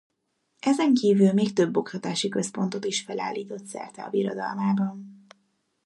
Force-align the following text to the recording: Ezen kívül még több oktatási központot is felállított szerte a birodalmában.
Ezen 0.59 0.93
kívül 0.93 1.33
még 1.33 1.53
több 1.53 1.77
oktatási 1.77 2.29
központot 2.29 2.85
is 2.85 3.01
felállított 3.01 3.65
szerte 3.65 4.03
a 4.03 4.09
birodalmában. 4.09 5.25